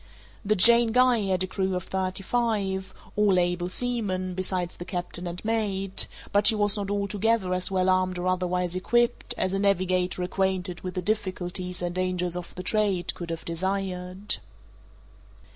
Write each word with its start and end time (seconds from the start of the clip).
The 0.43 0.55
Jane 0.55 0.93
Guy 0.93 1.19
had 1.25 1.43
a 1.43 1.45
crew 1.45 1.75
of 1.75 1.83
thirty 1.83 2.23
five, 2.23 2.91
all 3.15 3.37
able 3.37 3.69
seamen, 3.69 4.33
besides 4.33 4.75
the 4.77 4.83
captain 4.83 5.27
and 5.27 5.45
mate, 5.45 6.07
but 6.31 6.47
she 6.47 6.55
was 6.55 6.75
not 6.75 6.89
altogether 6.89 7.53
as 7.53 7.69
well 7.69 7.87
armed 7.87 8.17
or 8.17 8.25
otherwise 8.27 8.75
equipped, 8.75 9.35
as 9.37 9.53
a 9.53 9.59
navigator 9.59 10.23
acquainted 10.23 10.81
with 10.81 10.95
the 10.95 11.03
difficulties 11.03 11.83
and 11.83 11.93
dangers 11.93 12.35
of 12.35 12.55
the 12.55 12.63
trade 12.63 13.13
could 13.13 13.29
have 13.29 13.45
desired. 13.45 14.37